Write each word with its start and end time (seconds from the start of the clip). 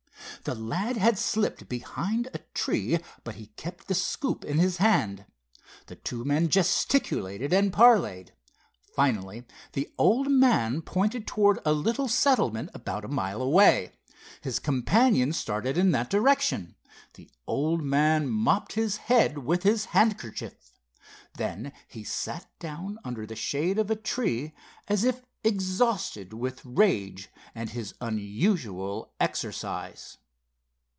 The 0.43 0.55
lad 0.55 0.97
had 0.97 1.19
slipped 1.19 1.69
behind 1.69 2.27
a 2.33 2.39
tree, 2.55 2.97
but 3.23 3.35
he 3.35 3.47
kept 3.57 3.87
the 3.87 3.93
scoop 3.93 4.43
in 4.43 4.57
his 4.57 4.77
hand. 4.77 5.27
The 5.85 5.97
two 5.97 6.25
men 6.25 6.49
gesticulated 6.49 7.53
and 7.53 7.71
parleyed. 7.71 8.31
Finally 8.95 9.43
the 9.73 9.93
old 9.99 10.31
man 10.31 10.81
pointed 10.81 11.27
toward 11.27 11.59
a 11.63 11.73
little 11.73 12.07
settlement 12.07 12.71
about 12.73 13.05
a 13.05 13.09
mile 13.09 13.39
away. 13.39 13.91
His 14.41 14.57
companion 14.57 15.31
started 15.31 15.77
in 15.77 15.91
that 15.91 16.09
direction. 16.09 16.73
The 17.13 17.29
old 17.45 17.83
man 17.83 18.27
mopped 18.27 18.73
his 18.73 18.97
head 18.97 19.37
with 19.39 19.61
his 19.61 19.85
handkerchief. 19.93 20.71
Then 21.37 21.71
he 21.87 22.03
sat 22.03 22.47
down 22.57 22.97
under 23.03 23.27
the 23.27 23.35
shade 23.35 23.77
of 23.77 23.91
a 23.91 23.95
tree 23.95 24.55
as 24.87 25.03
if 25.03 25.21
exhausted 25.43 26.33
with 26.33 26.65
rage 26.65 27.29
and 27.53 27.69
his 27.69 27.93
unusual 28.01 29.13
exercise. 29.19 30.17